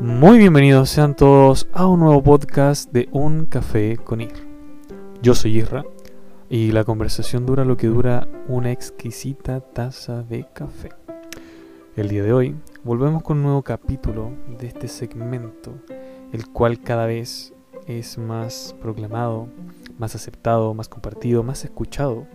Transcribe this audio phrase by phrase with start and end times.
[0.00, 4.32] Muy bienvenidos sean todos a un nuevo podcast de Un Café con Ir.
[5.22, 5.84] Yo soy Irra
[6.48, 10.90] y la conversación dura lo que dura una exquisita taza de café.
[11.96, 15.74] El día de hoy volvemos con un nuevo capítulo de este segmento,
[16.32, 17.52] el cual cada vez
[17.86, 19.48] es más proclamado,
[19.98, 22.26] más aceptado, más compartido, más escuchado.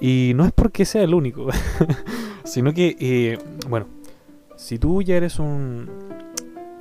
[0.00, 1.48] Y no es porque sea el único,
[2.44, 3.38] sino que, eh,
[3.68, 3.86] bueno,
[4.56, 6.11] si tú ya eres un,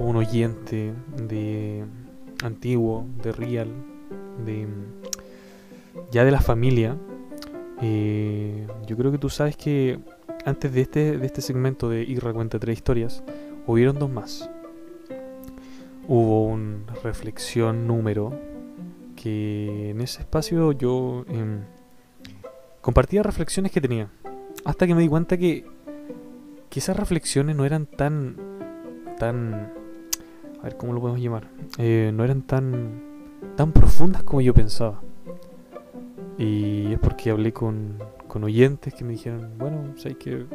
[0.02, 0.94] un oyente
[1.28, 1.86] de
[2.44, 3.70] antiguo, de real,
[4.46, 4.68] de
[6.12, 6.98] ya de la familia,
[7.82, 10.00] eh, yo creo que tú sabes que
[10.46, 13.24] antes de este, de este segmento de Irra cuenta tres historias,
[13.68, 14.50] hubieron dos más.
[16.08, 18.38] Hubo una reflexión número
[19.16, 21.62] que en ese espacio yo em,
[22.82, 24.10] compartía reflexiones que tenía.
[24.66, 25.66] Hasta que me di cuenta que,
[26.70, 28.36] que esas reflexiones no eran tan,
[29.20, 29.81] tan
[30.62, 33.02] a ver cómo lo podemos llamar, eh, no eran tan,
[33.56, 35.02] tan profundas como yo pensaba.
[36.38, 40.46] Y es porque hablé con, con oyentes que me dijeron, bueno, sé que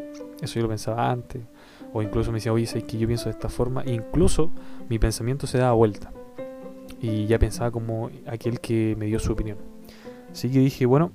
[0.41, 1.43] eso yo lo pensaba antes.
[1.93, 3.83] O incluso me decían, oye, sé que yo pienso de esta forma.
[3.83, 4.51] E incluso
[4.89, 6.13] mi pensamiento se daba vuelta.
[7.01, 9.59] Y ya pensaba como aquel que me dio su opinión.
[10.33, 11.13] Así que dije, bueno,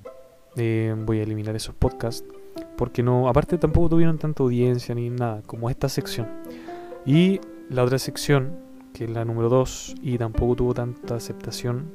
[0.56, 2.26] eh, voy a eliminar esos podcasts.
[2.78, 6.28] Porque no, aparte tampoco tuvieron tanta audiencia ni nada como esta sección.
[7.06, 8.71] Y la otra sección
[9.02, 11.92] que es la número 2 y tampoco tuvo tanta aceptación,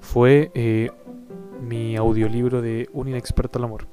[0.00, 0.90] fue eh,
[1.62, 3.86] mi audiolibro de Un inexperto al amor.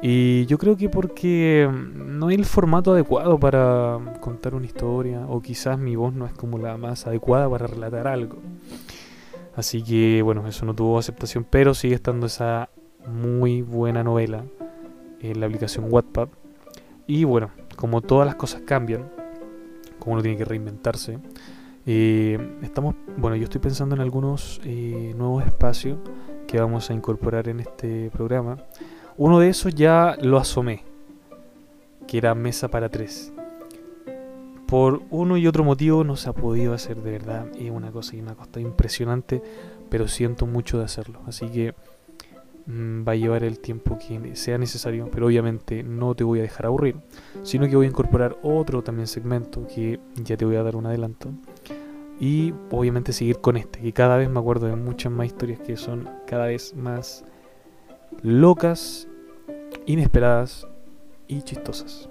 [0.00, 5.42] Y yo creo que porque no hay el formato adecuado para contar una historia, o
[5.42, 8.36] quizás mi voz no es como la más adecuada para relatar algo.
[9.56, 12.70] Así que bueno, eso no tuvo aceptación, pero sigue estando esa
[13.04, 14.44] muy buena novela
[15.18, 16.28] en la aplicación Wattpad.
[17.08, 19.10] Y bueno, como todas las cosas cambian,
[19.98, 21.18] como uno tiene que reinventarse,
[21.86, 25.98] eh, estamos, bueno, yo estoy pensando en algunos eh, nuevos espacios
[26.46, 28.58] que vamos a incorporar en este programa.
[29.16, 30.82] Uno de esos ya lo asomé,
[32.06, 33.32] que era mesa para tres.
[34.66, 37.46] Por uno y otro motivo no se ha podido hacer de verdad.
[37.58, 39.42] Es una cosa que me ha costado impresionante,
[39.90, 41.20] pero siento mucho de hacerlo.
[41.26, 41.74] Así que
[42.66, 46.42] mm, va a llevar el tiempo que sea necesario, pero obviamente no te voy a
[46.42, 46.96] dejar aburrir,
[47.42, 50.86] sino que voy a incorporar otro también segmento que ya te voy a dar un
[50.86, 51.30] adelanto
[52.20, 55.76] y obviamente seguir con este, que cada vez me acuerdo de muchas más historias que
[55.76, 57.24] son cada vez más
[58.22, 59.08] locas,
[59.86, 60.66] inesperadas
[61.28, 62.08] y chistosas.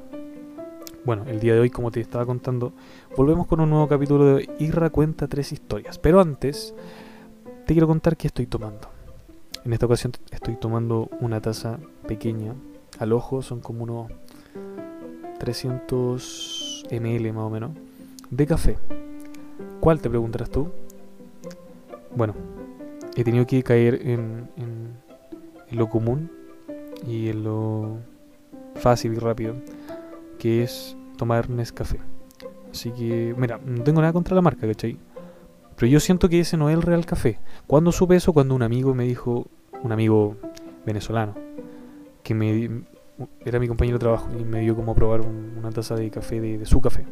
[1.05, 2.71] Bueno, el día de hoy, como te estaba contando,
[3.17, 5.97] volvemos con un nuevo capítulo de Irra cuenta tres historias.
[5.99, 6.73] Pero antes,
[7.65, 8.89] te quiero contar qué estoy tomando.
[9.65, 11.77] En esta ocasión estoy tomando una taza
[12.07, 12.53] pequeña.
[12.99, 14.11] Al ojo son como unos
[15.39, 17.71] 300 ml más o menos
[18.29, 18.77] de café.
[19.83, 20.71] ¿Cuál te preguntarás tú?
[22.15, 22.33] Bueno,
[23.17, 24.47] he tenido que caer en,
[25.71, 26.31] lo común
[27.05, 27.97] y en lo
[28.75, 29.55] fácil y rápido,
[30.39, 31.99] que es tomar Nescafé.
[32.71, 34.97] Así que, mira, no tengo nada contra la marca, ¿cachai?
[35.75, 37.41] Pero yo siento que ese no es el real café.
[37.67, 38.31] Cuando supe eso?
[38.31, 39.47] Cuando un amigo me dijo,
[39.83, 40.37] un amigo
[40.85, 41.35] venezolano,
[42.23, 42.85] que me
[43.43, 46.65] era mi compañero de trabajo y me dio como probar una taza de café de
[46.65, 47.05] su café.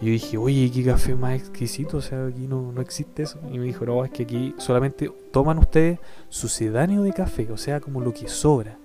[0.00, 3.40] Y yo dije, oye, qué café más exquisito, o sea, aquí no, no existe eso.
[3.52, 5.98] Y me dijo, no, es que aquí solamente toman ustedes
[6.28, 8.78] sucedáneo de café, o sea, como lo que sobra.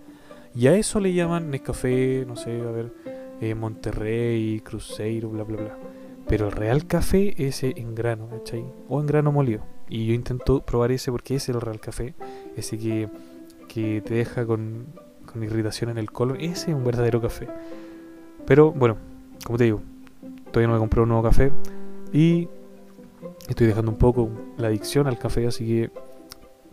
[0.56, 2.92] Y a eso le llaman Nescafé, no sé, a ver,
[3.40, 5.78] eh, Monterrey, Cruzeiro, bla, bla, bla.
[6.28, 8.64] Pero el real café es en grano, ¿cachai?
[8.88, 9.64] O en grano molido.
[9.90, 12.14] Y yo intento probar ese porque ese es el real café.
[12.56, 13.10] Ese que,
[13.68, 14.86] que te deja con,
[15.26, 16.38] con irritación en el colon.
[16.40, 17.48] Ese es un verdadero café.
[18.46, 18.98] Pero bueno,
[19.44, 19.82] como te digo,
[20.52, 21.52] todavía no me compré un nuevo café
[22.12, 22.48] y
[23.48, 25.92] estoy dejando un poco la adicción al café, así que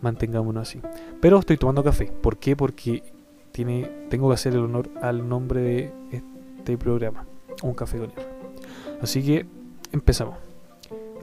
[0.01, 0.81] mantengámonos así.
[1.21, 2.05] Pero estoy tomando café.
[2.05, 2.55] ¿Por qué?
[2.55, 3.03] Porque
[3.51, 7.25] tiene, tengo que hacer el honor al nombre de este programa,
[7.63, 8.11] Un Café con
[9.01, 9.45] Así que
[9.91, 10.35] empezamos.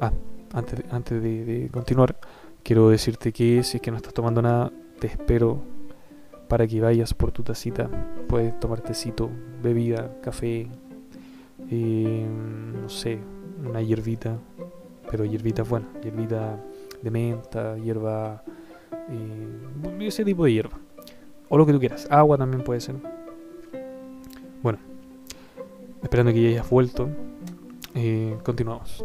[0.00, 0.12] Ah,
[0.52, 2.18] antes, antes de, de continuar,
[2.62, 5.62] quiero decirte que si es que no estás tomando nada, te espero
[6.48, 7.88] para que vayas por tu tacita.
[8.28, 9.30] Puedes tomar tecito,
[9.62, 10.68] bebida, café,
[11.70, 12.26] eh,
[12.82, 13.18] no sé,
[13.64, 14.38] una hierbita,
[15.10, 16.58] pero hierbita buena, hierbita
[17.02, 18.42] de menta, hierba,
[20.00, 20.78] ese tipo de hierba,
[21.48, 22.96] o lo que tú quieras, agua también puede ser.
[24.62, 24.78] Bueno,
[26.02, 27.08] esperando que ya hayas vuelto,
[27.94, 29.04] eh, continuamos.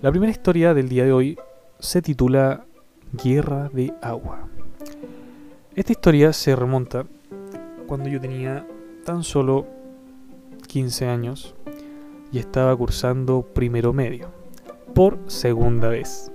[0.00, 1.38] La primera historia del día de hoy
[1.78, 2.64] se titula
[3.12, 4.48] Guerra de Agua.
[5.74, 7.04] Esta historia se remonta
[7.86, 8.66] cuando yo tenía
[9.04, 9.66] tan solo
[10.68, 11.54] 15 años
[12.34, 14.28] y estaba cursando primero medio,
[14.92, 16.32] por segunda vez.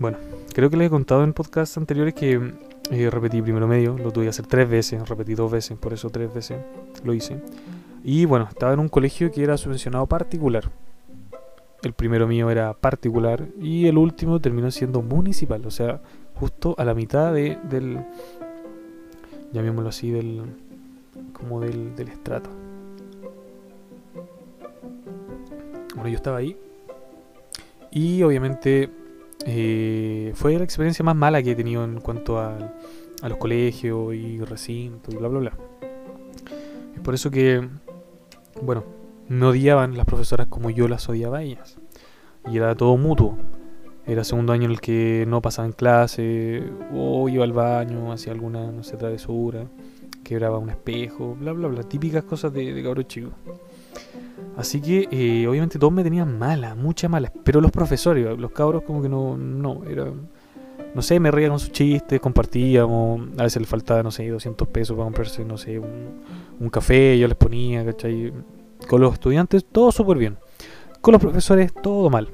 [0.00, 0.18] Bueno,
[0.52, 2.54] creo que les he contado en podcasts anteriores que
[2.90, 6.10] eh, repetí primero medio, lo tuve que hacer tres veces, repetí dos veces, por eso
[6.10, 6.58] tres veces
[7.04, 7.40] lo hice.
[8.02, 10.68] Y bueno, estaba en un colegio que era subvencionado particular.
[11.84, 16.00] El primero mío era particular y el último terminó siendo municipal, o sea,
[16.34, 18.04] justo a la mitad de, del,
[19.52, 20.42] llamémoslo así, del,
[21.32, 22.50] como del, del estrato.
[25.98, 26.56] Bueno, yo estaba ahí
[27.90, 28.88] y obviamente
[29.44, 32.56] eh, fue la experiencia más mala que he tenido en cuanto a,
[33.20, 35.52] a los colegios y recintos y bla bla bla.
[36.94, 37.68] Es por eso que,
[38.62, 38.84] bueno,
[39.26, 41.78] me odiaban las profesoras como yo las odiaba a ellas.
[42.48, 43.36] Y era todo mutuo.
[44.06, 46.62] Era segundo año en el que no pasaba en clase,
[46.94, 49.66] o iba al baño, hacía alguna, no sé, travesura,
[50.22, 51.82] quebraba un espejo, bla, bla, bla.
[51.82, 53.32] Típicas cosas de, de cabros chicos.
[54.56, 57.32] Así que, eh, obviamente, todos me tenían malas, muchas malas.
[57.44, 60.06] Pero los profesores, los cabros, como que no, no, era.
[60.94, 63.20] No sé, me reían con sus chistes, compartíamos.
[63.38, 66.22] A veces les faltaba, no sé, 200 pesos para comprarse, no sé, un,
[66.58, 68.32] un café, yo les ponía, ¿cachai?
[68.88, 70.38] Con los estudiantes todo súper bien.
[71.00, 72.28] Con los profesores todo mal.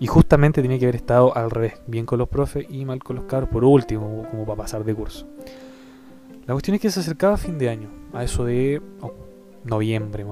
[0.00, 1.74] Y justamente tenía que haber estado al revés.
[1.86, 4.94] Bien con los profes y mal con los cabros por último, como para pasar de
[4.94, 5.26] curso.
[6.46, 7.88] La cuestión es que se acercaba a fin de año.
[8.12, 8.80] A eso de
[9.64, 10.24] noviembre,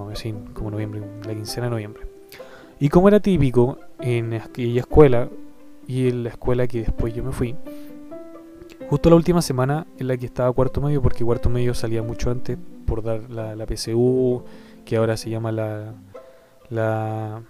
[0.54, 2.02] como noviembre, la quincena de noviembre.
[2.78, 5.28] Y como era típico en aquella escuela
[5.86, 7.56] y en la escuela que después yo me fui,
[8.88, 12.30] justo la última semana en la que estaba cuarto medio, porque cuarto medio salía mucho
[12.30, 14.44] antes por dar la, la PSU,
[14.84, 15.94] que ahora se llama la,
[16.70, 17.42] la...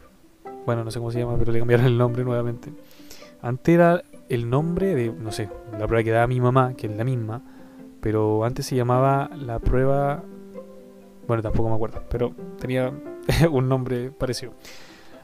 [0.65, 2.73] Bueno, no sé cómo se llama, pero le cambiaron el nombre nuevamente.
[3.43, 6.97] Antes era el nombre de, no sé, la prueba que daba mi mamá, que es
[6.97, 7.43] la misma,
[8.01, 10.23] pero antes se llamaba la prueba...
[11.27, 12.93] Bueno, tampoco me acuerdo, pero tenía
[13.51, 14.53] un nombre parecido.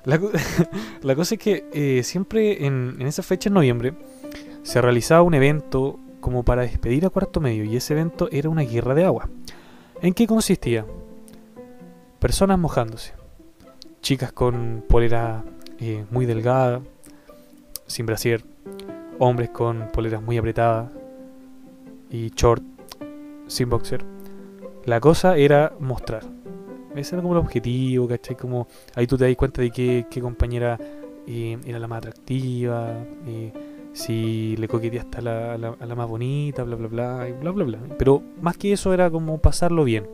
[0.04, 0.20] La,
[1.02, 3.94] la cosa es que eh, siempre en, en esa fecha, en noviembre,
[4.62, 8.62] se realizaba un evento como para despedir a cuarto medio, y ese evento era una
[8.62, 9.28] guerra de agua.
[10.00, 10.86] ¿En qué consistía?
[12.22, 13.14] personas mojándose.
[14.00, 15.42] Chicas con polera
[15.80, 16.80] eh, muy delgada,
[17.88, 18.44] sin brasier.
[19.18, 20.92] Hombres con poleras muy apretadas
[22.10, 22.62] y short,
[23.48, 24.04] sin boxer.
[24.84, 26.24] La cosa era mostrar.
[26.94, 28.36] Ese era como el objetivo, ¿cachai?
[28.36, 30.78] Como ahí tú te das cuenta de qué, compañera
[31.26, 32.92] eh, era la más atractiva,
[33.26, 33.52] eh,
[33.92, 37.50] si le coqueteaste a la, a, la, a la más bonita, bla, bla, bla, bla,
[37.52, 37.78] bla, bla.
[37.98, 40.06] Pero más que eso era como pasarlo bien.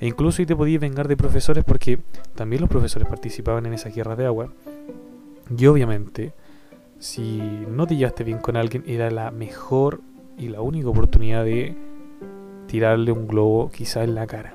[0.00, 2.00] E incluso y te podías vengar de profesores porque
[2.34, 4.52] también los profesores participaban en esa guerra de agua.
[5.56, 6.32] Y obviamente,
[6.98, 10.00] si no te llevaste bien con alguien, era la mejor
[10.38, 11.76] y la única oportunidad de
[12.72, 14.54] tirarle un globo quizá en la cara.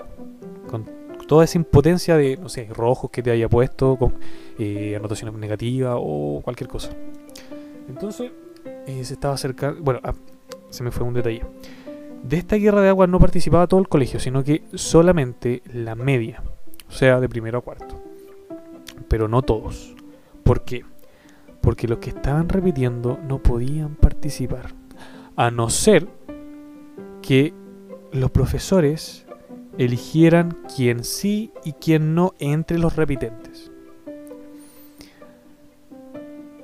[0.67, 0.89] Con
[1.27, 4.15] toda esa impotencia de, no sé, rojos que te haya puesto, con
[4.57, 6.89] eh, anotaciones negativas o cualquier cosa.
[7.87, 8.31] Entonces,
[8.87, 9.83] eh, se estaba acercando...
[9.83, 10.15] Bueno, ah,
[10.71, 11.43] se me fue un detalle.
[12.23, 16.41] De esta guerra de agua no participaba todo el colegio, sino que solamente la media,
[16.89, 18.01] o sea, de primero a cuarto.
[19.07, 19.93] Pero no todos.
[20.41, 20.83] ¿Por qué?
[21.61, 24.73] Porque los que estaban repitiendo no podían participar,
[25.35, 26.07] a no ser
[27.21, 27.53] que
[28.11, 29.25] los profesores
[29.77, 33.71] eligieran quién sí y quién no entre los repitentes.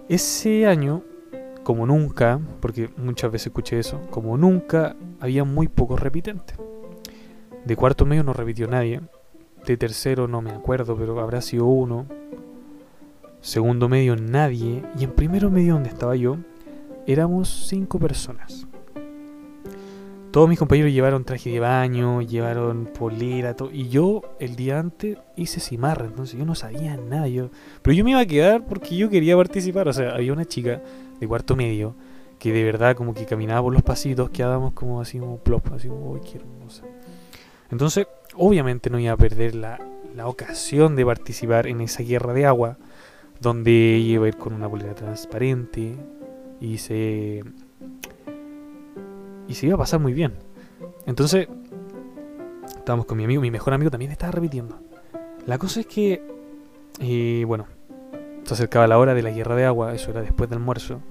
[0.09, 1.03] Ese año
[1.63, 6.57] como nunca, porque muchas veces escuché eso, como nunca había muy pocos repitentes.
[7.65, 9.01] De cuarto medio no repitió nadie.
[9.65, 12.05] De tercero no me acuerdo, pero habrá sido uno.
[13.39, 14.83] Segundo medio nadie.
[14.99, 16.37] Y en primero medio donde estaba yo,
[17.07, 18.67] éramos cinco personas.
[20.33, 23.69] Todos mis compañeros llevaron traje de baño, llevaron polera, todo.
[23.71, 27.27] Y yo el día antes hice cimarra, entonces yo no sabía nada.
[27.27, 27.51] Yo,
[27.83, 29.87] pero yo me iba a quedar porque yo quería participar.
[29.87, 30.81] O sea, había una chica
[31.19, 31.95] de cuarto medio
[32.39, 35.87] que de verdad como que caminaba por los pasitos, quedábamos como así como plop, así
[35.87, 36.83] como, uy, qué hermosa.
[37.69, 39.79] Entonces, obviamente no iba a perder la,
[40.15, 42.79] la ocasión de participar en esa guerra de agua,
[43.39, 45.95] donde iba a ir con una polera transparente
[46.59, 47.43] y se
[49.53, 50.33] y se iba a pasar muy bien.
[51.05, 51.47] Entonces,
[52.75, 54.79] estábamos con mi amigo, mi mejor amigo también estaba repitiendo.
[55.45, 56.23] La cosa es que,
[56.99, 57.67] eh, bueno,
[58.43, 61.01] se acercaba la hora de la guerra de agua, eso era después del almuerzo,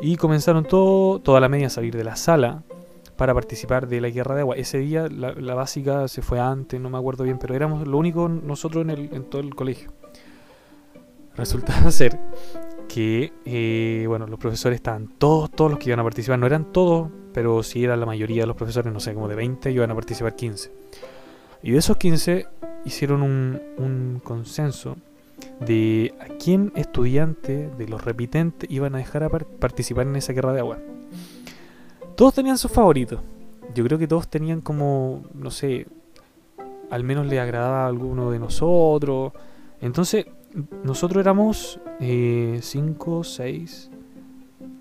[0.00, 2.64] y comenzaron todo, toda la media a salir de la sala
[3.16, 4.56] para participar de la guerra de agua.
[4.56, 8.28] Ese día la, básica se fue antes, no me acuerdo bien, pero éramos lo único
[8.28, 9.92] nosotros en todo el colegio.
[11.36, 12.18] Resultaba ser
[12.88, 16.72] que, eh, bueno, los profesores estaban todos, todos los que iban a participar, no eran
[16.72, 19.90] todos, pero sí era la mayoría de los profesores, no sé, como de 20, iban
[19.90, 20.72] a participar 15.
[21.62, 22.46] Y de esos 15,
[22.84, 24.96] hicieron un, consenso
[25.60, 30.52] de a quién estudiante de los repitentes iban a dejar a participar en esa guerra
[30.52, 30.78] de agua.
[32.16, 33.20] Todos tenían sus favoritos.
[33.74, 35.86] Yo creo que todos tenían como, no sé,
[36.90, 39.32] al menos le agradaba a alguno de nosotros.
[39.80, 40.26] Entonces,
[40.82, 43.89] nosotros éramos 5, 6,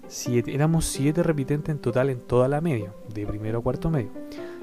[0.10, 0.54] 7.
[0.54, 4.10] Éramos 7 repitentes en total en toda la media, de primero a cuarto medio.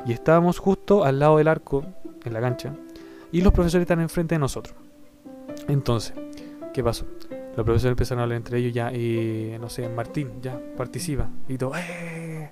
[0.04, 1.84] Y estábamos justo al lado del arco,
[2.24, 2.74] en la cancha,
[3.32, 4.76] y los profesores están enfrente de nosotros.
[5.68, 6.14] Entonces,
[6.74, 7.06] ¿qué pasó?
[7.56, 11.30] Los profesores empezaron a hablar entre ellos ya, y no sé, Martín, ya, participa.
[11.48, 12.50] Y todo, ¡eh!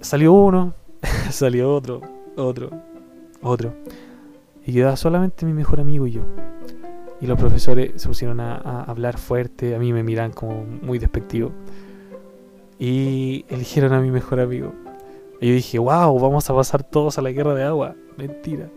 [0.00, 0.74] Salió uno,
[1.30, 2.00] salió otro,
[2.36, 2.70] otro,
[3.42, 3.74] otro.
[4.64, 6.22] Y quedaba solamente mi mejor amigo y yo.
[7.22, 11.52] Y los profesores se pusieron a, hablar fuerte, a mí me miran como muy despectivo.
[12.80, 14.72] Y eligieron a mi mejor amigo.
[15.40, 17.94] Y yo dije, wow, vamos a pasar todos a la guerra de agua.
[18.16, 18.68] Mentira.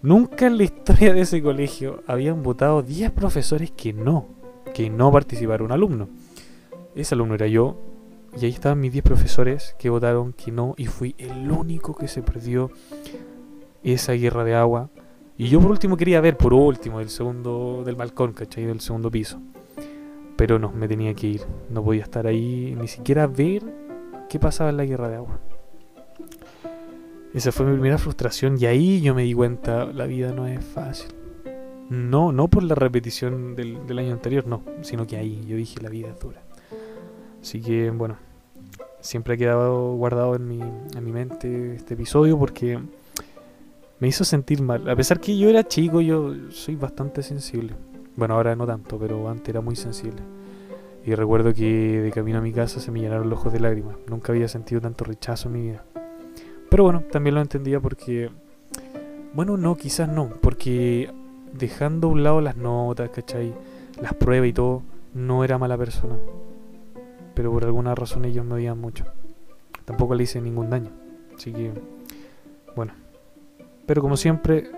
[0.00, 4.28] Nunca en la historia de ese colegio habían votado 10 profesores que no,
[4.72, 6.08] que no participaron un alumno.
[6.94, 7.80] Ese alumno era yo,
[8.40, 12.06] y ahí estaban mis 10 profesores que votaron que no, y fui el único que
[12.06, 12.70] se perdió
[13.82, 14.88] esa guerra de agua.
[15.40, 18.64] Y yo por último quería ver, por último, del segundo, del balcón, ¿cachai?
[18.64, 19.40] Del segundo piso.
[20.36, 21.42] Pero no, me tenía que ir.
[21.70, 23.62] No podía estar ahí, ni siquiera ver
[24.28, 25.38] qué pasaba en la guerra de agua.
[27.32, 30.64] Esa fue mi primera frustración y ahí yo me di cuenta, la vida no es
[30.64, 31.14] fácil.
[31.88, 35.80] No, no por la repetición del, del año anterior, no, sino que ahí yo dije,
[35.80, 36.42] la vida es dura.
[37.40, 38.16] Así que bueno,
[39.00, 42.80] siempre ha quedado guardado en mi, en mi mente este episodio porque
[44.00, 44.88] me hizo sentir mal.
[44.88, 47.74] A pesar que yo era chico, yo soy bastante sensible.
[48.16, 50.22] Bueno, ahora no tanto, pero antes era muy sensible.
[51.04, 53.96] Y recuerdo que de camino a mi casa se me llenaron los ojos de lágrimas.
[54.08, 55.84] Nunca había sentido tanto rechazo en mi vida.
[56.70, 58.30] Pero bueno, también lo entendía porque...
[59.32, 60.28] Bueno, no, quizás no.
[60.40, 61.10] Porque
[61.52, 63.54] dejando a un lado las notas, ¿cachai?
[64.00, 64.82] Las pruebas y todo,
[65.14, 66.16] no era mala persona.
[67.34, 69.04] Pero por alguna razón ellos me odiaban mucho.
[69.84, 70.90] Tampoco le hice ningún daño.
[71.36, 71.97] Así que.
[73.88, 74.70] Pero como siempre,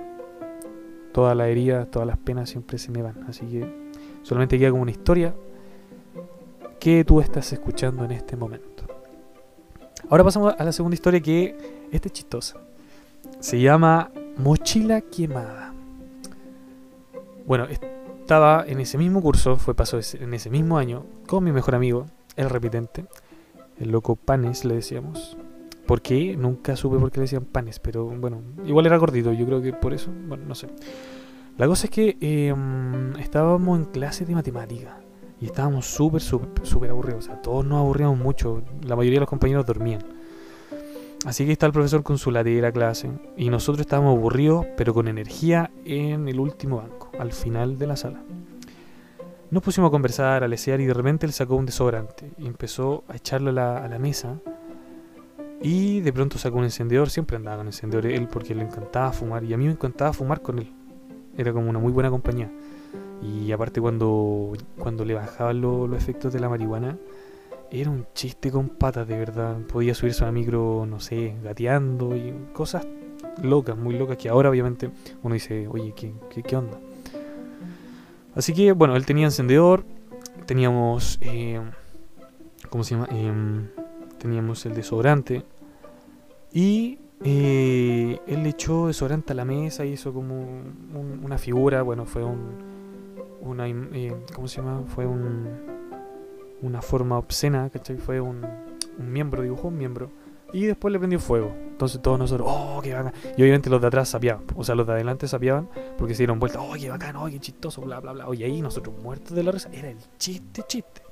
[1.13, 3.25] toda la herida, todas las penas siempre se me van.
[3.29, 3.91] Así que
[4.23, 5.35] solamente queda como una historia
[6.79, 8.85] que tú estás escuchando en este momento.
[10.09, 11.57] Ahora pasamos a la segunda historia que
[11.91, 12.59] esta es chistosa.
[13.41, 15.75] Se llama Mochila Quemada.
[17.47, 21.75] Bueno, estaba en ese mismo curso, fue pasó en ese mismo año, con mi mejor
[21.75, 23.07] amigo, el repitente,
[23.81, 25.37] el loco Panes le decíamos.
[25.91, 26.37] ¿Por qué?
[26.37, 29.73] Nunca supe por qué le decían Panes, pero bueno, igual era gordito, yo creo que
[29.73, 30.69] por eso, bueno, no sé.
[31.59, 35.01] La cosa es que em, estábamos en clase de matemática
[35.41, 37.25] y estábamos súper, súper, aburridos.
[37.25, 38.63] O sea, todos nos aburríamos mucho.
[38.87, 40.05] La mayoría de los compañeros dormían.
[41.25, 43.11] Así que está el profesor con su latera clase.
[43.37, 47.97] Y nosotros estábamos aburridos, pero con energía en el último banco, al final de la
[47.97, 48.23] sala.
[49.51, 53.03] Nos pusimos a conversar, a lesear y de repente él sacó un desodorante y empezó
[53.09, 54.39] a echarlo a la mesa.
[55.63, 59.45] Y de pronto sacó un encendedor, siempre andaba con encendedor él porque le encantaba fumar
[59.45, 60.73] y a mí me encantaba fumar con él.
[61.37, 62.51] Era como una muy buena compañía.
[63.23, 66.97] Y aparte cuando, cuando le bajaban los efectos de la marihuana,
[67.71, 69.59] era un chiste con patas, de verdad.
[69.67, 72.87] Podía subirse a una micro, no sé, gateando y cosas
[73.43, 74.91] locas, muy locas, que ahora obviamente
[75.23, 76.79] uno dice, oye, ¿qué, qué, onda?
[78.35, 79.85] Así que, bueno, él tenía encendedor,
[80.47, 81.61] teníamos, eh,
[82.71, 83.09] ¿cómo se llama?
[83.11, 83.69] Em,
[84.21, 85.43] teníamos el desodorante
[86.53, 90.63] y eh, él le echó desodorante a la mesa y hizo como
[91.23, 92.71] una figura, bueno, fue un
[93.41, 94.85] una, eh, ¿cómo se llama?
[94.87, 95.49] Fue un,
[96.63, 97.97] una forma obscena, ¿cachai?
[97.97, 98.47] Fue un,
[98.99, 100.11] un miembro, dibujó un miembro.
[100.53, 101.55] Y después le prendió fuego.
[101.57, 103.13] Entonces todos nosotros, oh, qué bacán.
[103.37, 104.45] Y obviamente los de atrás sapiaban.
[104.57, 106.61] O sea, los de adelante sapiaban porque se dieron vuelta.
[106.61, 108.29] Oh, qué bacán, oh, qué chistoso, bla, bla, bla.
[108.29, 109.71] Oye, ahí nosotros muertos de la risa.
[109.73, 111.03] Era el chiste, chiste.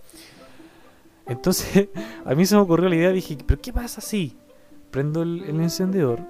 [1.28, 1.88] Entonces,
[2.24, 3.10] a mí se me ocurrió la idea.
[3.10, 4.36] Dije, ¿pero qué pasa si
[4.90, 6.20] prendo el, encendedor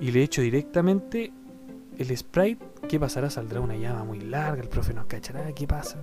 [0.00, 1.32] y le echo directamente
[1.98, 3.30] el sprite, ¿qué pasará?
[3.30, 5.98] Saldrá una llama muy larga, el profe nos cachará, ¿qué pasa?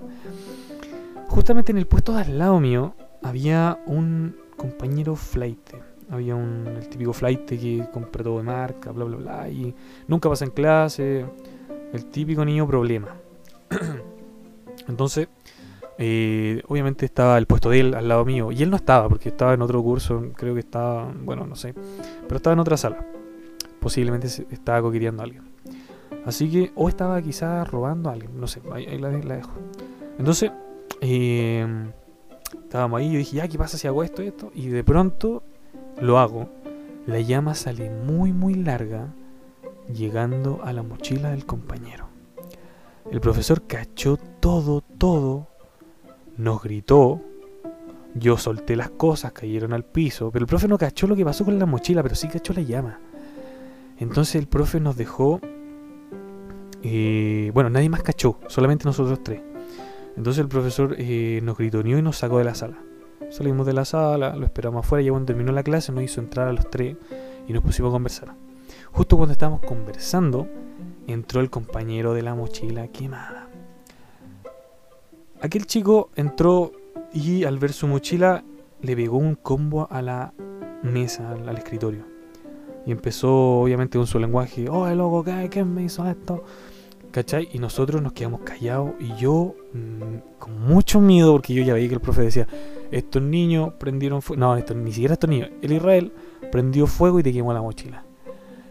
[1.28, 5.70] Justamente en el puesto de al lado mío había un compañero flight.
[6.10, 9.74] Había un el típico flight que compra todo de marca, bla bla bla, y
[10.08, 11.26] nunca pasa en clase.
[11.94, 13.16] El típico niño problema.
[14.88, 15.28] Entonces,
[16.06, 18.52] eh, obviamente estaba el puesto de él al lado mío.
[18.52, 21.74] Y él no estaba, porque estaba en otro curso, creo que estaba, bueno, no sé.
[21.74, 23.06] Pero estaba en otra sala.
[23.80, 25.44] Posiblemente estaba coqueteando a alguien.
[26.26, 29.54] Así que, o estaba quizás robando a alguien, no sé, ahí, la, dejo.
[30.20, 30.52] Entonces,
[31.00, 31.92] em,
[32.52, 34.52] estábamos ahí, yo dije, ya, ¿qué pasa si hago esto y esto?
[34.54, 35.44] Y de pronto
[36.02, 36.50] lo hago,
[37.08, 39.08] la llama sale muy, muy larga
[39.94, 42.08] llegando a la mochila del compañero.
[43.10, 45.48] El profesor cachó todo, todo,
[46.38, 47.22] nos gritó,
[48.16, 51.46] yo solté las cosas, cayeron al piso, pero el profe no cachó lo que pasó
[51.46, 53.00] con la mochila, pero sí cachó la llama.
[53.98, 55.40] Entonces el profe nos dejó,
[56.82, 59.42] eh, bueno, nadie más cachó, solamente nosotros tres.
[60.16, 62.78] Entonces el profesor eh, nos gritoneó y nos sacó de la sala.
[63.30, 66.48] Salimos de la sala, lo esperamos afuera y cuando terminó la clase nos hizo entrar
[66.48, 66.98] a los tres
[67.48, 68.36] y nos pusimos a conversar.
[68.92, 70.48] Justo cuando estábamos conversando,
[71.08, 73.50] entró el compañero de la mochila quemada.
[75.44, 76.72] Aquel chico entró
[77.12, 78.46] y al ver su mochila
[78.82, 80.34] le pegó un combo a la
[80.84, 82.06] mesa, al, escritorio.
[82.86, 86.46] Y empezó obviamente con su lenguaje, oh, loco, ¿qué, ¿qué me hizo esto?
[87.12, 87.50] ¿Cachai?
[87.52, 91.90] Y nosotros nos quedamos callados y yo mm, con mucho miedo, porque yo ya veía
[91.90, 92.48] que el profe decía,
[92.90, 96.14] estos niños prendieron fuego, no, ni siquiera estos niños, el Israel
[96.54, 98.06] prendió fuego y te quemó la mochila.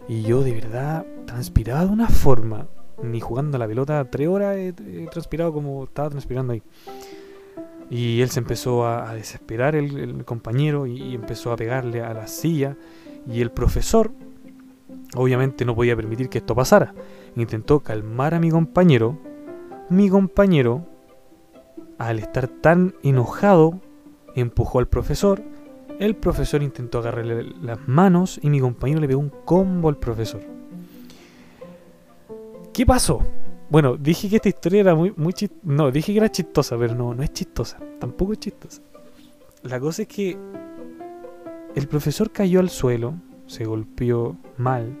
[0.07, 2.65] Y yo de verdad transpiraba de una forma,
[3.01, 4.73] ni jugando a la pelota tres horas he,
[5.11, 6.63] transpirado como estaba transpirando ahí.
[7.89, 12.75] Y él se empezó a, desesperar, el, compañero, y, empezó a pegarle a la silla.
[13.27, 14.11] Y el profesor,
[15.15, 16.93] obviamente, no podía permitir que esto pasara.
[17.35, 19.19] Intentó calmar a mi compañero.
[19.89, 20.87] Mi compañero,
[21.99, 23.79] al estar tan enojado,
[24.35, 25.43] empujó al profesor.
[25.99, 30.41] El profesor intentó agarrarle las manos y mi compañero le pegó un combo al profesor.
[32.73, 33.21] ¿Qué pasó?
[33.69, 35.61] Bueno, dije que esta historia era muy, muy chistosa.
[35.63, 37.79] No, dije que era chistosa, pero no, no es chistosa.
[37.99, 38.81] Tampoco es chistosa.
[39.61, 40.37] La cosa es que
[41.75, 43.13] el profesor cayó al suelo,
[43.45, 44.97] se golpeó mal.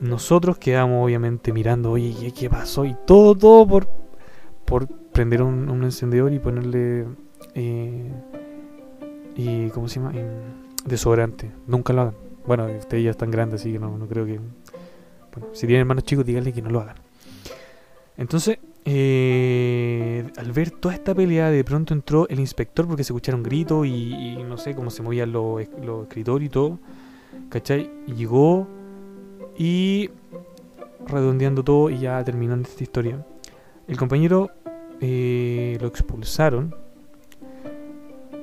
[0.00, 2.84] Nosotros quedamos obviamente mirando, oye, ¿qué, pasó?
[2.84, 3.88] Y todo, todo por,
[4.64, 7.06] por prender un, encendedor y ponerle...
[7.54, 8.12] Eh,
[9.36, 10.12] y, ¿Cómo se llama?
[10.84, 11.50] desodorante.
[11.66, 12.14] Nunca lo hagan.
[12.46, 14.40] Bueno, ustedes ya están grandes, así que no, no creo que...
[15.34, 16.96] Bueno, si tienen hermanos chicos, díganle que no lo hagan.
[18.16, 23.42] Entonces, eh, al ver toda esta pelea, de pronto entró el inspector porque se escucharon
[23.42, 26.78] gritos y, no sé cómo se movían los, escritorios y todo.
[27.48, 27.90] ¿Cachai?
[28.06, 28.68] Y llegó
[29.58, 30.10] y
[31.06, 33.26] redondeando todo y ya terminando esta historia.
[33.88, 34.50] El compañero
[35.00, 36.74] eh, lo expulsaron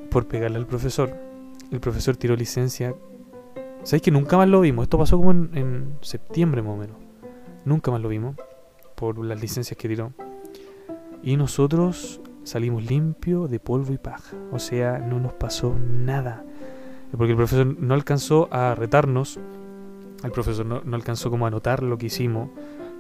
[0.10, 1.16] por pegarle al profesor.
[1.72, 2.94] El profesor tiró licencia.
[3.84, 4.84] ¿Sabéis que nunca más lo vimos?
[4.84, 6.98] Esto pasó como en, en septiembre más o menos.
[7.66, 8.36] Nunca más lo vimos
[8.96, 10.14] por las licencias que tiró.
[11.24, 14.36] Y nosotros salimos limpios de polvo y paja.
[14.52, 16.44] O sea, no nos pasó nada.
[17.12, 19.40] Porque el profesor no alcanzó a retarnos.
[20.24, 22.50] El profesor no, alcanzó como a anotar lo que hicimos.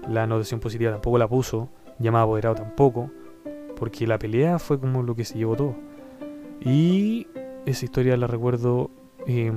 [0.07, 1.69] La anotación positiva tampoco la puso.
[1.99, 3.11] Llamado apoderado tampoco.
[3.77, 5.75] Porque la pelea fue como lo que se llevó todo.
[6.59, 7.27] Y
[7.65, 8.91] esa historia la recuerdo
[9.27, 9.51] eh,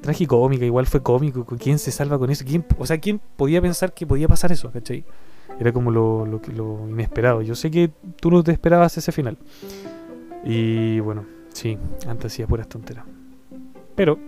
[0.00, 1.44] tragicómica, igual fue cómico.
[1.44, 2.44] ¿Quién se salva con eso?
[2.46, 4.70] ¿Quién, o sea, ¿quién podía pensar que podía pasar eso?
[4.70, 5.04] ¿cachai?
[5.58, 7.42] Era como lo, lo, lo inesperado.
[7.42, 9.38] Yo sé que tú no te esperabas ese final.
[10.44, 13.04] Y bueno, sí, antes hacía puras tonteras.
[13.94, 14.18] Pero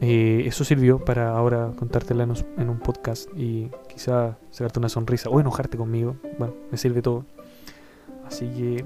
[0.00, 5.28] eh, eso sirvió para ahora contártela en, en, un podcast y quizá sacarte una sonrisa
[5.28, 6.16] o enojarte conmigo.
[6.38, 7.26] Bueno, me sirve todo.
[8.24, 8.84] Así que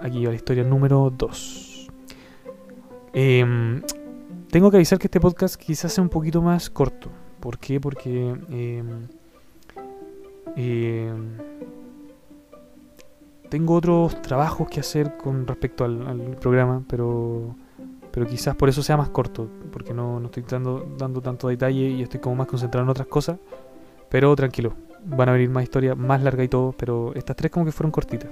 [0.00, 1.88] aquí va la historia número 2.
[3.12, 3.82] Eh, em,
[4.56, 7.10] tengo que avisar que este podcast quizás sea un poquito más corto.
[7.40, 7.78] ¿Por qué?
[7.78, 8.34] Porque
[10.56, 11.36] em,
[13.50, 17.54] tengo otros trabajos que hacer con respecto al, programa, pero,
[18.10, 22.00] pero quizás por eso sea más corto, porque no, estoy dando, dando tanto detalle y
[22.00, 23.38] estoy como más concentrado en otras cosas.
[24.08, 24.72] Pero tranquilo,
[25.04, 27.90] van a venir más historias más largas y todo, pero estas tres como que fueron
[27.90, 28.30] cortitas.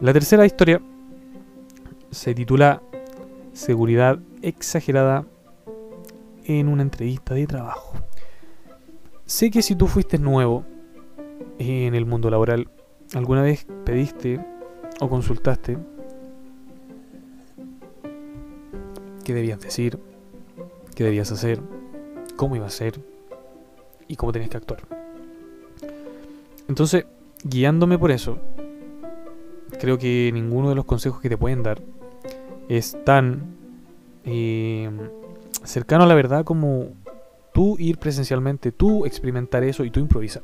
[0.00, 0.80] La tercera historia
[2.10, 2.80] se titula
[3.52, 5.24] seguridad exagerada
[6.44, 7.94] en una entrevista de trabajo.
[9.24, 10.64] Sé que si tú fuiste nuevo
[11.58, 12.68] en el mundo laboral,
[13.14, 14.44] alguna vez pediste
[15.00, 15.78] o consultaste
[19.24, 19.98] qué debías decir,
[20.94, 21.60] qué debías hacer,
[22.36, 23.00] cómo iba a ser
[24.06, 24.80] y cómo tenías que actuar.
[26.68, 27.06] Entonces,
[27.42, 28.38] guiándome por eso,
[29.80, 31.80] creo que ninguno de los consejos que te pueden dar
[32.68, 33.63] es tan
[34.24, 34.90] eh,
[35.64, 36.88] cercano a la verdad como
[37.52, 40.42] tú ir presencialmente, tú experimentar eso y tú improvisar.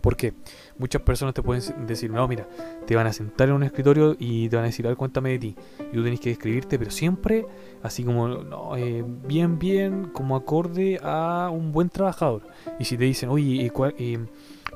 [0.00, 0.32] Porque
[0.78, 2.48] muchas personas te pueden decir, no, mira,
[2.86, 5.30] te van a sentar en un escritorio y te van a decir, a ver, cuéntame
[5.30, 5.56] de ti.
[5.92, 7.46] Y tú tenés que describirte, pero siempre
[7.82, 12.42] así como, no, eh, bien, bien, como acorde a un buen trabajador.
[12.78, 14.18] Y si te dicen, oye, ¿cuál, eh,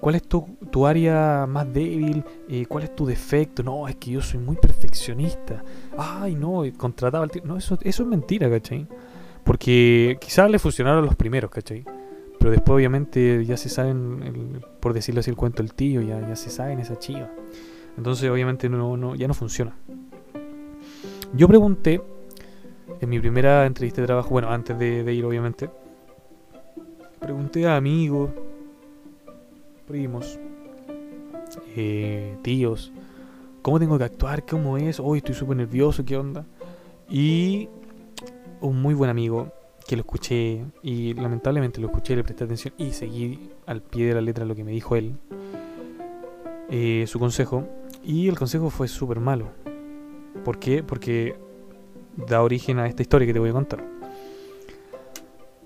[0.01, 2.25] ¿Cuál es tu, tu área más débil?
[2.49, 3.63] Eh, ¿Cuál es tu defecto?
[3.63, 5.63] No, es que yo soy muy perfeccionista.
[5.97, 7.43] Ay, no, contrataba al tío.
[7.45, 8.87] No, eso, eso es mentira, ¿cachai?
[9.45, 11.85] Porque quizás le funcionaron los primeros, ¿cachai?
[12.39, 16.35] Pero después obviamente ya se saben, por decirlo así, el cuento del tío, ya, ya
[16.35, 17.31] se saben esa chiva.
[17.97, 19.77] Entonces obviamente no, no, ya no funciona.
[21.35, 22.03] Yo pregunté
[23.01, 25.71] en mi primera entrevista de trabajo, bueno, antes de, de ir obviamente,
[27.21, 28.31] pregunté a amigos,
[29.93, 30.39] primos,
[31.77, 32.91] eh, tíos,
[33.61, 36.47] cómo tengo que actuar, cómo es, hoy estoy súper nervioso, qué onda.
[37.11, 37.69] Y
[38.63, 39.53] un muy buen amigo
[39.87, 44.15] que lo escuché y lamentablemente lo escuché, le presté atención y seguí al pie de
[44.15, 45.15] la letra lo que me dijo él,
[46.71, 47.69] eh, su consejo.
[48.03, 49.51] Y el consejo fue súper malo.
[50.43, 50.83] ¿Por qué?
[50.83, 51.37] Porque
[52.17, 53.85] da origen a esta historia que te voy a contar.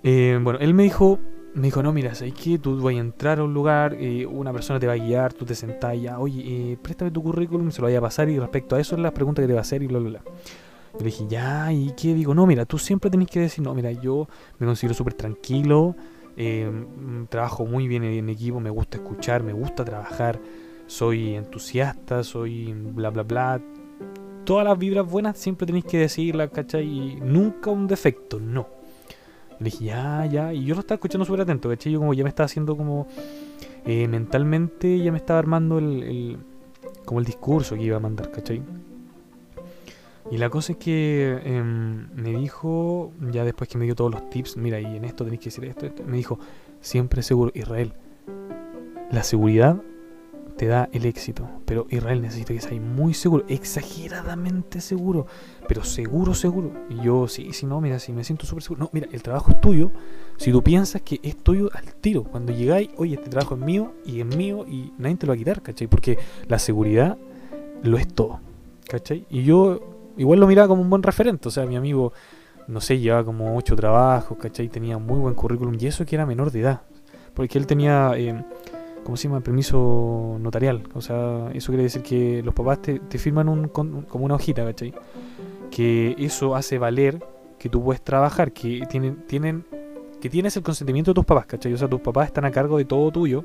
[0.03, 1.21] Eh, bueno, él me dijo,
[1.57, 2.59] me dijo, no, mira, ¿sabes qué?
[2.59, 5.47] Tú vas a entrar a un lugar, eh, una persona te va a guiar, tú
[5.47, 6.42] te sentás ya, oye,
[6.73, 9.11] eh, préstame tu currículum, se lo vaya a pasar y respecto a eso es la
[9.11, 10.23] pregunta que te va a hacer y bla, bla, bla.
[10.92, 12.12] Yo le dije, ya, ¿y qué?
[12.12, 15.97] Digo, no, mira, tú siempre tenés que decir, no, mira, yo me considero súper tranquilo,
[16.37, 20.38] eh, mm, trabajo muy bien en equipo, me gusta escuchar, me gusta trabajar,
[20.87, 23.62] soy entusiasta, soy bla, bla, bla.
[24.45, 27.16] Todas las vibras buenas siempre tenéis que decirlas, ¿cachai?
[27.16, 28.77] Nunca un defecto, no.
[29.59, 30.53] Le dije, ya, ya.
[30.53, 31.92] Y yo lo estaba escuchando súper atento, ¿cachai?
[31.92, 33.07] Yo como ya me estaba haciendo como...
[33.85, 36.38] eh, mentalmente ya me estaba armando el, el-
[37.05, 38.61] como el discurso que iba a mandar, ¿cachai?
[40.31, 44.29] Y la cosa es que em, me dijo, ya después que me dio todos los
[44.29, 46.40] tips, mira, y en esto tenéis que decir esto, esto, me dijo,
[46.81, 47.92] siempre seguro, Israel,
[49.12, 49.81] la seguridad
[50.57, 55.27] te da el éxito, pero Israel necesita que seas muy seguro, exageradamente seguro,
[55.69, 56.73] pero seguro, seguro.
[56.88, 58.85] Y yo, sí, sí, no, mira, si me siento súper seguro.
[58.85, 59.90] No, mira, el trabajo es tuyo,
[60.38, 63.92] si tú piensas que es tuyo al tiro, cuando llegáis, oye, este trabajo es mío
[64.05, 65.87] y es mío y nadie te lo va a quitar, ¿cachai?
[65.87, 67.19] Porque la seguridad
[67.83, 68.40] lo es todo,
[68.88, 69.27] ¿cachai?
[69.29, 69.81] Y yo
[70.16, 72.12] igual lo miraba como un buen referente, o sea, mi amigo,
[72.66, 74.69] no sé, llevaba como ocho trabajos, ¿cachai?
[74.69, 76.81] Tenía muy buen currículum y eso que era menor de edad,
[77.35, 78.42] porque él tenía, eh,
[79.07, 79.40] ¿cómo se llama?
[79.40, 84.25] Permiso notarial, o sea, eso quiere decir que los papás te, te firman un, como
[84.25, 84.92] una hojita, ¿cachai?
[85.71, 87.25] Que eso hace valer
[87.57, 89.64] que tú puedes trabajar, que tienen, tienen
[90.21, 91.73] que tienes el consentimiento de tus papás, ¿cachai?
[91.73, 93.45] O sea, tus papás están a cargo de todo tuyo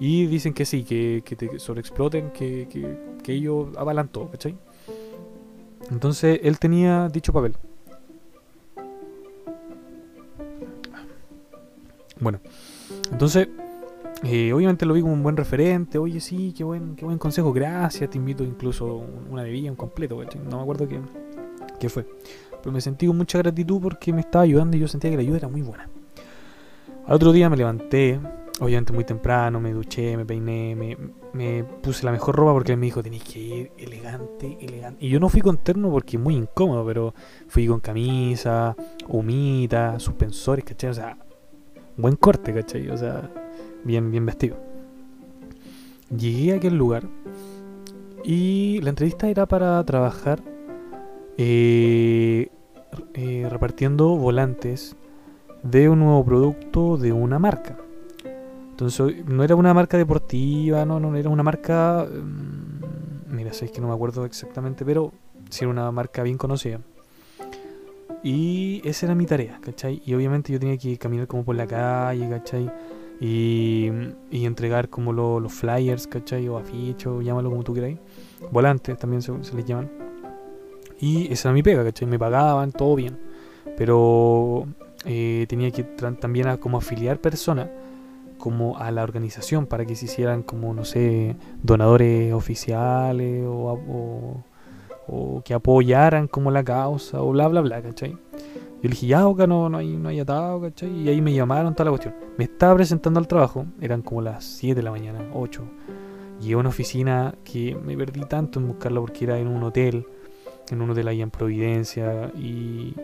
[0.00, 4.56] y dicen que sí, que, que te sobreexploten, que, que, que ellos avalan todo, ¿cachai?
[5.88, 7.54] Entonces él tenía dicho papel.
[12.18, 12.40] Bueno,
[13.12, 13.46] entonces
[14.28, 15.98] eh, obviamente lo vi como un buen referente.
[15.98, 18.10] Oye, sí, qué buen, qué buen consejo, gracias.
[18.10, 20.40] Te invito incluso un- una bebida, un completo, ¿cachai?
[20.48, 21.00] No me acuerdo qué,
[21.78, 22.06] qué fue.
[22.62, 25.22] Pero me sentí con mucha gratitud porque me estaba ayudando y yo sentía que la
[25.22, 25.88] ayuda era muy buena.
[27.06, 28.18] Al otro día me levanté,
[28.60, 30.96] obviamente muy temprano, me duché, me peiné, me,
[31.34, 35.04] me puse la mejor ropa porque él me dijo, tenéis que ir elegante, elegante.
[35.04, 37.14] Y yo no fui con terno porque es muy incómodo, pero
[37.46, 38.74] fui con camisa,
[39.06, 40.90] humita, suspensores, ¿cachai?
[40.90, 41.16] O sea,
[41.96, 42.88] buen corte, ¿cachai?
[42.88, 43.30] O sea,
[43.84, 44.56] bien, bien vestido.
[46.16, 47.08] Llegué a aquel lugar
[48.24, 50.42] y la entrevista era para trabajar
[51.38, 52.48] eh,
[53.14, 54.96] eh, repartiendo volantes
[55.62, 57.76] de un nuevo producto de una marca.
[58.70, 62.06] Entonces, no era una marca deportiva, no, no era una marca.
[62.06, 65.12] mm, mira, sé que no me acuerdo exactamente, pero
[65.50, 66.80] sí era una marca bien conocida.
[68.22, 70.02] Y esa era mi tarea, ¿cachai?
[70.04, 72.70] Y obviamente yo tenía que caminar como por la calle, ¿cachai?
[73.20, 73.90] Y,
[74.30, 76.48] y entregar como lo- los flyers, ¿cachai?
[76.48, 77.98] O afichos, llámalo como tú queráis.
[78.52, 79.90] Volantes también se, se les llaman.
[81.00, 82.06] Y esa era mi pega, ¿cachai?
[82.08, 83.18] Me pagaban, todo bien.
[83.76, 84.66] Pero
[85.04, 87.68] eh, tenía que también a, como afiliar personas
[88.38, 94.44] como a la organización para que se hicieran como, no sé, donadores oficiales o, o-
[95.08, 98.16] o que apoyaran como la causa o bla, bla, bla, ¿cachai?
[98.86, 100.88] Yo le dije, ya, Oca, no, no, hay, no hay atado, ¿cachai?
[100.88, 102.14] Y ahí me llamaron, toda la cuestión.
[102.38, 105.64] Me estaba presentando al trabajo, eran como las 7 de la mañana, 8.
[106.40, 110.06] Llegué a una oficina que me perdí tanto en buscarla porque era en un hotel,
[110.70, 112.94] en un hotel ahí en Providencia, y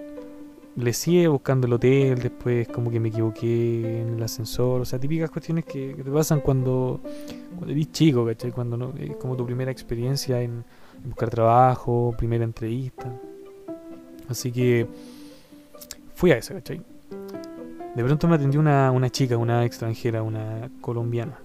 [0.77, 5.01] le sigue buscando el hotel, después como que me equivoqué en el ascensor, o sea,
[5.01, 7.01] típicas cuestiones que, te pasan cuando,
[7.57, 8.53] cuando eres chico, ¿cachai?
[8.53, 10.65] Cuando no, es como tu primera experiencia en,
[11.03, 13.13] en buscar trabajo, primera entrevista.
[14.29, 14.87] Así que
[16.23, 16.81] fui a esa, ¿cachai?
[17.97, 21.41] De pronto me atendió una, una chica, una extranjera, una colombiana.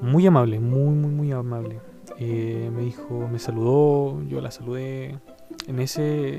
[0.00, 1.82] Muy amable, muy, muy, muy amable.
[2.18, 5.18] Eh, me dijo, me saludó, yo la saludé.
[5.66, 6.36] En ese,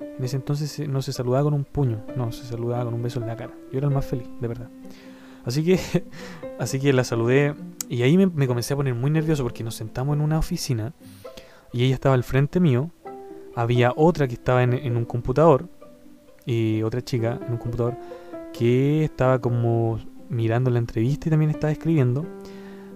[0.00, 3.02] en ese entonces eh, no se saludaba con un puño, no, se saludaba con un
[3.04, 3.54] beso en la cara.
[3.70, 4.68] Yo era el más feliz, de verdad.
[5.44, 5.78] Así que,
[6.58, 7.54] así que la saludé
[7.88, 10.94] y ahí me, me comencé a poner muy nervioso porque nos sentamos en una oficina
[11.72, 12.90] y ella estaba al frente mío.
[13.54, 15.77] Había otra que estaba en, en un computador
[16.84, 17.96] otra chica en un computador
[18.52, 22.24] que estaba como mirando la entrevista y también estaba escribiendo.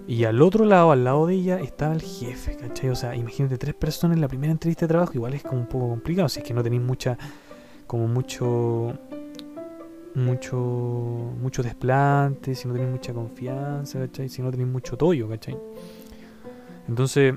[0.07, 2.91] Y al otro lado, al lado de ella, estaba el jefe, ¿cachai?
[2.91, 5.69] O sea, imagínate tres personas en la primera entrevista de trabajo, igual es como un
[5.69, 7.17] poco complicado, si es que no tenéis mucha,
[7.87, 8.99] como mucho,
[10.15, 10.57] mucho,
[11.41, 14.29] mucho desplante, si no tenéis mucha confianza, ¿cachai?
[14.29, 15.57] Si no tenéis mucho toyo, ¿cachai?
[16.89, 17.35] Entonces,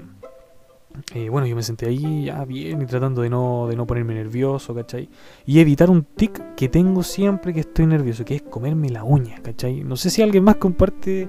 [1.13, 4.13] eh, bueno, yo me senté ahí ya bien y tratando de no, de no ponerme
[4.13, 5.09] nervioso, ¿cachai?
[5.45, 9.41] Y evitar un tic que tengo siempre que estoy nervioso, que es comerme la uña,
[9.41, 9.83] ¿cachai?
[9.83, 11.27] No sé si alguien más comparte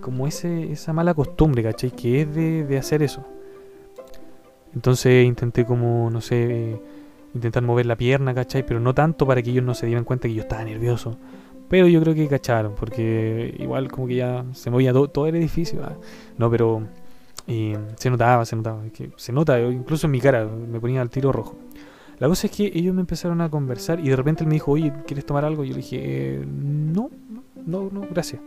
[0.00, 1.90] como ese, esa mala costumbre, ¿cachai?
[1.90, 3.24] Que es de, hacer eso.
[4.74, 6.80] Entonces intenté como, no sé,
[7.34, 8.66] intentar mover la pierna, ¿cachai?
[8.66, 11.16] Pero no tanto para que ellos no se dieran cuenta que yo estaba nervioso.
[11.68, 15.82] Pero yo creo que cacharon, porque igual como que ya se movía todo, el edificio.
[15.82, 15.96] ¿ah?
[16.36, 16.82] No, pero
[17.46, 18.82] eh, se notaba, se notaba.
[18.92, 21.56] Que se nota, incluso en mi cara, me ponía al tiro rojo.
[22.18, 24.72] La cosa es que ellos me empezaron a conversar y de repente él me dijo,
[24.72, 25.64] oye, ¿quieres tomar algo?
[25.64, 27.10] Y yo le dije, eh, no,
[27.66, 28.40] no, no, gracias.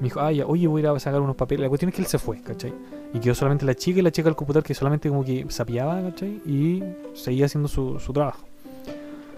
[0.00, 1.62] Me dijo, ah, ya, oye, voy a ir a sacar unos papeles.
[1.62, 2.74] La cuestión es que él se fue, ¿cachai?
[3.12, 6.02] Y quedó solamente la chica y la chica del computador que solamente como que sapeaba,
[6.02, 6.40] ¿cachai?
[6.44, 6.82] Y
[7.14, 8.44] seguía haciendo su, su trabajo.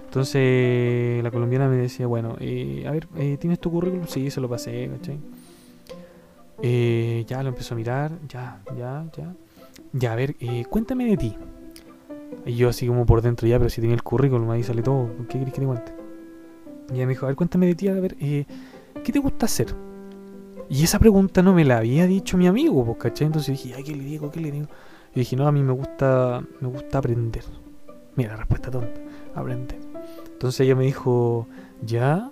[0.06, 4.06] Entonces la colombiana me decía, bueno, eh, a ver, eh, ¿tienes tu currículum?
[4.06, 5.18] Sí, se lo pasé, ¿cachai?
[6.62, 9.34] Eh, ya lo empezó a mirar, ya, ya, ya.
[9.92, 10.36] Ya, a ver,
[10.68, 11.36] cuéntame de ti.
[12.44, 15.10] Y yo así como por dentro, ya, pero si tenía el currículum, ahí sale todo,
[15.28, 15.92] ¿qué querés que te cuente?
[16.90, 19.74] Y ella me dijo, a ver, cuéntame de ti, a ver, ¿qué te gusta hacer?
[20.68, 23.26] Y esa pregunta no me la había dicho mi amigo, pues, ¿cachai?
[23.26, 24.30] Entonces dije, ay, ¿qué le digo?
[24.30, 24.66] ¿Qué le digo?
[25.14, 27.44] Y dije, no, a mí me gusta, me gusta aprender.
[28.16, 29.00] Mira, la respuesta tonta,
[29.34, 29.78] aprender.
[30.32, 31.46] Entonces ella me dijo,
[31.82, 32.30] ya,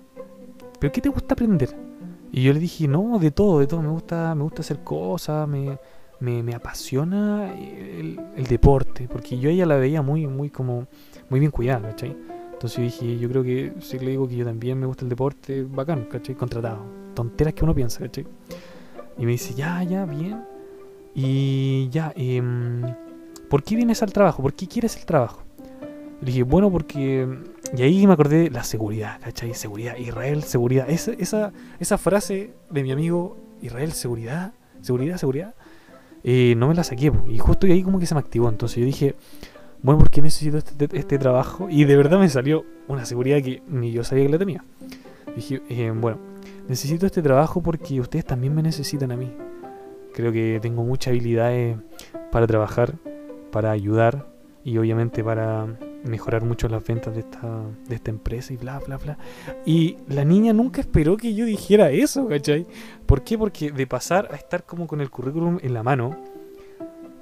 [0.79, 1.84] ¿pero qué te gusta aprender?
[2.35, 5.47] Y yo le dije, no, de todo, de todo, me gusta, me gusta hacer cosas,
[5.47, 5.79] me,
[6.19, 8.19] me, apasiona el,
[8.49, 10.85] deporte, porque yo ella la veía muy, muy como,
[11.29, 12.13] muy bien cuidada, ¿cachai?
[12.51, 15.09] Entonces yo dije, yo creo que si le digo que yo también me gusta el
[15.09, 16.35] deporte, bacán, ¿cachai?
[16.35, 16.79] Contratado.
[17.13, 18.27] Tonteras que uno piensa, ¿cachai?
[19.17, 20.43] Y me dice, ya, ya, bien.
[21.13, 22.43] Y ya, eh,
[23.49, 24.41] ¿por qué vienes al trabajo?
[24.41, 25.41] ¿Por qué quieres el trabajo?
[26.19, 27.29] Le dije, bueno, porque...
[27.75, 29.53] Y ahí me acordé la seguridad, ¿cachai?
[29.53, 30.89] Seguridad, Israel, seguridad.
[30.89, 35.55] Esa, esa, esa frase de mi amigo Israel, seguridad, seguridad, seguridad,
[36.23, 37.11] eh, no me la saqué.
[37.27, 38.49] Y justo ahí como que se me activó.
[38.49, 39.15] Entonces yo dije,
[39.81, 41.67] bueno, ¿por qué necesito este, este, trabajo?
[41.69, 44.63] Y de verdad me salió una seguridad que ni yo sabía que la tenía.
[45.35, 46.17] Dije, eh, bueno,
[46.67, 49.31] necesito este trabajo porque ustedes también me necesitan a mí.
[50.13, 51.77] Creo que tengo muchas habilidades
[52.31, 52.93] para trabajar,
[53.51, 54.27] para ayudar
[54.63, 55.67] y obviamente para
[56.05, 59.17] mejorar mucho las ventas de esta, de esta empresa y bla, bla, bla.
[59.65, 62.65] Y la niña nunca esperó que yo dijera eso, ¿cachai?
[63.05, 63.37] ¿Por qué?
[63.37, 66.15] Porque de pasar a estar como con el currículum en la mano,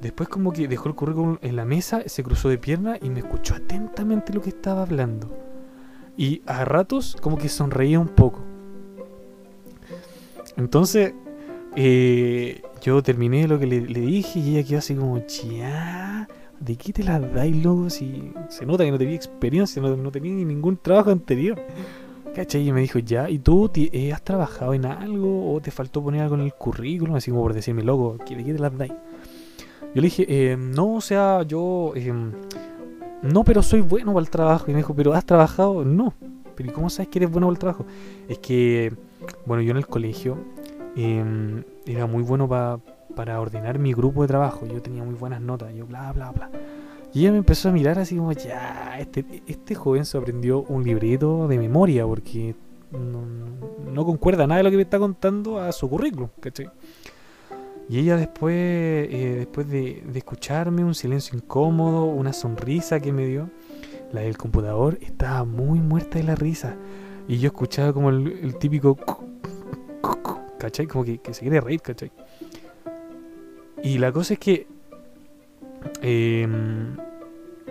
[0.03, 3.19] Después como que dejó el currículum en la mesa, se cruzó de pierna y me
[3.19, 5.33] escuchó atentamente lo que estaba hablando.
[6.17, 8.41] Y a ratos como que sonreía un poco.
[10.57, 11.13] Entonces
[11.77, 16.27] eh, yo terminé lo que le, dije y ella quedó así como, ya,
[16.63, 17.89] ¿de qué te la dais, loco?
[17.89, 21.59] Si se nota que no tenía experiencia, no, no tenía ningún trabajo anterior.
[22.33, 22.67] ¿Cachai?
[22.67, 26.21] Y me dijo, ya, ¿y tú eh, has trabajado en algo o te faltó poner
[26.21, 27.15] algo en el currículum?
[27.15, 28.91] Así como por decirme, loco, ¿de qué te las dais?
[28.91, 31.93] Yo le dije, eh, no, o sea, yo...
[31.95, 32.11] Eh,
[33.21, 34.65] no, pero soy bueno para el trabajo.
[34.67, 35.85] Y me dijo, ¿pero has trabajado?
[35.85, 36.13] No.
[36.55, 37.85] ¿Pero ¿y cómo sabes que eres bueno para el trabajo?
[38.27, 38.93] Es que,
[39.45, 40.37] bueno, yo en el colegio
[40.95, 42.79] em, era muy bueno para
[43.15, 44.65] ordenar mi grupo de trabajo.
[44.65, 45.73] Yo tenía muy buenas notas.
[45.73, 46.49] Yo, bla, bla, bla.
[47.13, 50.83] Y ella me empezó a mirar así como, ya, este, este joven se aprendió un
[50.83, 52.55] librito de memoria porque
[52.91, 53.23] no,
[53.91, 56.69] no concuerda nada de lo que me está contando a su currículum, ¿cachai?
[57.89, 63.49] Y ella después, eh, después de, escucharme, un silencio incómodo, una sonrisa que me dio,
[64.11, 66.75] la del computador estaba muy muerta de la risa.
[67.27, 68.97] Y yo escuchaba como el, típico...
[70.57, 70.87] ¿Cachai?
[70.87, 72.11] Como que, se quiere reír, ¿cachai?
[73.83, 74.67] Y la cosa es que...
[76.01, 76.95] Em,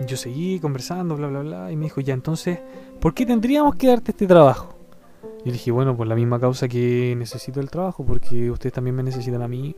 [0.07, 2.59] yo seguí conversando, bla, bla, bla, y me dijo, ya entonces,
[2.99, 4.75] ¿por qué tendríamos que darte este trabajo?
[5.45, 9.03] Y dije, bueno, por la misma causa que necesito el trabajo, porque ustedes también me
[9.03, 9.75] necesitan a mí,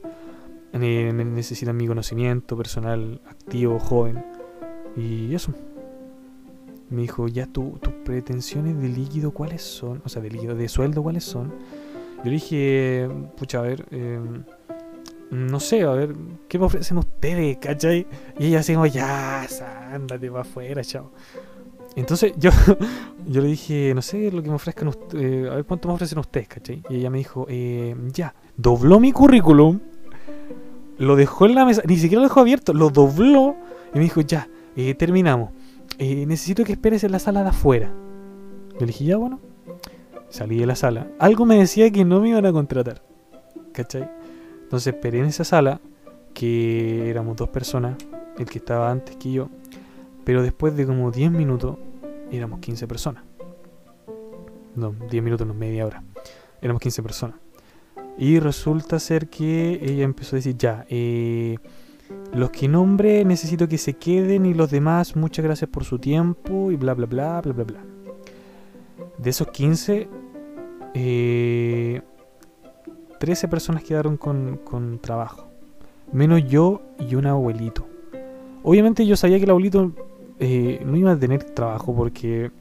[0.73, 4.23] eh, necesitan mi conocimiento personal activo, joven.
[4.95, 5.53] Y eso.
[6.89, 10.01] Me dijo, ya tu, tus pretensiones de líquido, ¿cuáles son?
[10.05, 11.51] O sea, de líquido, de sueldo, ¿cuáles son?
[12.17, 14.19] Yo le dije, pucha, a ver, eh,
[15.31, 16.15] no sé, a ver,
[16.47, 18.07] ¿qué me ofrecen ustedes, cachai?
[18.37, 19.47] Y ella así como, ya,
[19.91, 21.11] ándate para afuera, chao.
[21.95, 22.51] Entonces yo,
[23.27, 25.93] yo le dije, no sé, lo que me ofrezcan ustedes, eh, a ver cuánto me
[25.93, 26.83] ofrecen ustedes, ¿cachai?
[26.89, 29.79] Y ella me dijo, eh, ya, dobló mi currículum
[30.97, 33.55] lo dejó en la mesa, ni siquiera lo dejó abierto, lo dobló
[33.93, 35.51] y me dijo, ya, eh, terminamos.
[35.99, 37.91] Necesito que esperes en la sala de afuera.
[38.79, 39.39] Yo dije, ya bueno,
[40.29, 41.07] salí de la sala.
[41.19, 43.01] Algo me decía que no me iban a contratar.
[43.71, 44.09] ¿Cachai?
[44.75, 45.79] Entonces esperé en esa sala,
[46.33, 47.95] que éramos dos personas,
[48.37, 49.47] el que estaba antes que yo.
[50.25, 51.77] Pero después de como 10 minutos,
[52.29, 53.23] éramos 15 personas.
[54.75, 56.03] No, 10 minutos, no, media hora.
[56.61, 57.37] Éramos 15 personas.
[58.17, 61.55] Y resulta ser que ella empezó a decir, ya, eh,
[62.33, 66.69] los que nombre necesito que se queden y los demás, muchas gracias por su tiempo
[66.69, 67.79] y bla, bla, bla, bla, bla, bla.
[69.19, 70.09] De esos 15,
[70.95, 72.01] eh,
[73.19, 75.47] 13 personas quedaron con, con trabajo.
[76.11, 77.85] Menos yo y un abuelito.
[78.63, 79.91] Obviamente yo sabía que el abuelito
[80.39, 82.51] eh, no iba a tener trabajo porque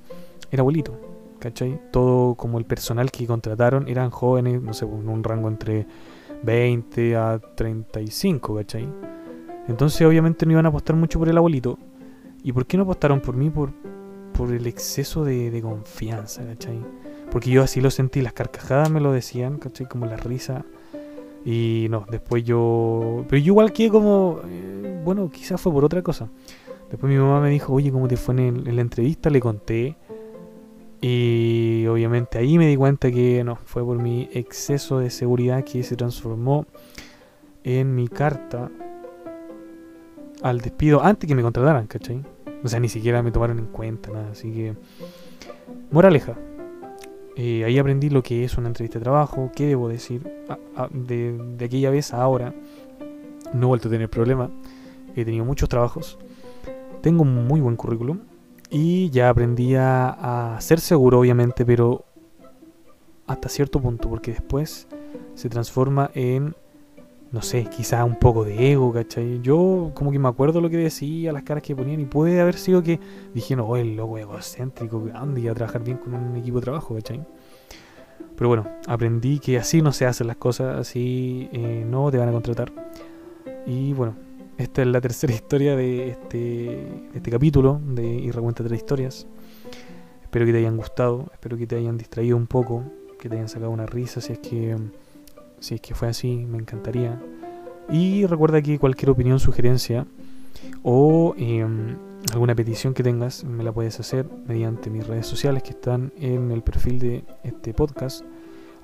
[0.51, 0.99] era abuelito.
[1.39, 1.79] ¿Cachai?
[1.91, 5.87] Todo como el personal que contrataron eran jóvenes, no sé, un rango entre
[6.43, 8.89] 20 a 35, ¿cachai?
[9.69, 11.79] Entonces obviamente no iban a apostar mucho por el abuelito.
[12.43, 13.51] ¿Y por qué no apostaron por mí?
[13.51, 13.73] Por,
[14.33, 16.79] por el exceso de, de confianza, ¿cachai?
[17.35, 19.87] Porque yo así lo sentí, las carcajadas me lo decían, ¿cachai?
[19.89, 20.65] Como la risa.
[21.45, 23.25] Y no, después yo...
[23.29, 24.41] Pero yo igual quedé como...
[24.49, 26.29] eh, bueno, quizás fue por otra cosa.
[26.91, 29.29] Después mi mamá me dijo, oye, ¿cómo te fue en, el- en la entrevista?
[29.31, 29.97] Le conté.
[31.01, 35.83] Y obviamente ahí me di cuenta que no, fue por mi exceso de seguridad que
[35.83, 36.67] se transformó
[37.65, 38.71] en mi carta
[40.41, 42.23] al despido antes que me contrataran, ¿cachai?
[42.63, 44.31] O sea, ni siquiera me tomaron en cuenta, nada.
[44.31, 44.75] Así que,
[45.91, 46.37] moraleja.
[47.37, 50.23] Eh, ahí aprendí lo que es una entrevista de trabajo, qué debo decir.
[50.91, 52.55] De, aquella vez a ahora,
[53.53, 54.51] no he vuelto a tener problema.
[55.17, 56.19] He tenido muchos trabajos.
[57.01, 58.21] Tengo un muy buen currículum.
[58.71, 62.05] Y ya aprendí a ser seguro, obviamente, pero
[63.27, 64.87] hasta cierto punto, porque después
[65.35, 66.55] se transforma en,
[67.35, 69.41] no sé, quizás un poco de ego, ¿cachai?
[69.43, 72.55] Yo como que me acuerdo lo que decía, las caras que ponían, y puede haber
[72.55, 73.01] sido que
[73.35, 76.95] dijeron, oh, el loco egocéntrico, grande, y a trabajar bien con un equipo de trabajo,
[76.95, 77.27] ¿cachai?
[78.37, 82.29] Pero bueno, aprendí que así no se hacen las cosas, así eh, no te van
[82.29, 82.73] a contratar.
[83.67, 84.15] Y bueno,
[84.57, 89.27] esta es la tercera historia de este, de este capítulo de Y recuenta tres historias.
[90.23, 92.85] Espero que te hayan gustado, espero que te hayan distraído un poco,
[93.19, 94.77] que te hayan sacado una risa si es que
[95.65, 97.21] si es que fue así, me encantaría.
[97.91, 100.07] Y recuerda que cualquier opinión, sugerencia
[100.83, 101.97] o em,
[102.33, 106.51] alguna petición que tengas me la puedes hacer mediante mis redes sociales que están en
[106.51, 108.25] el perfil de este podcast.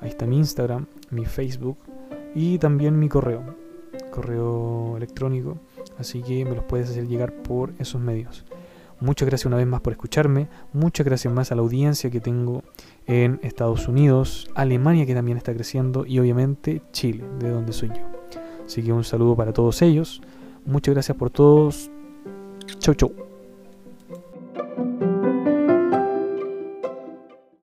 [0.01, 1.77] Ahí está mi Instagram, mi Facebook
[2.35, 3.43] y también mi correo,
[4.11, 5.59] correo electrónico.
[5.99, 8.45] Así que me los puedes hacer llegar por esos medios.
[9.01, 10.49] Muchas gracias una vez más por escucharme.
[10.73, 12.63] Muchas gracias más a la audiencia que tengo
[13.07, 18.03] en Estados Unidos, Alemania que también está creciendo y obviamente Chile, de donde soy yo.
[18.65, 20.21] Así que un saludo para todos ellos.
[20.65, 21.91] Muchas gracias por todos.
[22.79, 23.13] Chau, chau.